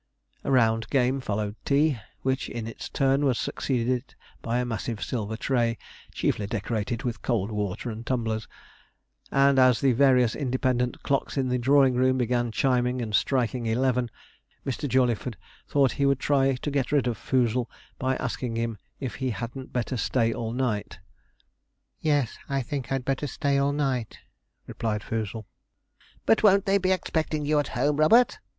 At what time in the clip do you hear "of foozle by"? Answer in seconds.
17.05-18.15